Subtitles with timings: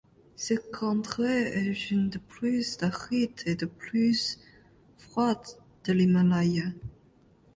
[0.35, 4.39] Cette contrée est une des plus arides et des plus
[4.97, 5.45] froides
[5.83, 6.69] de l'Himalaya.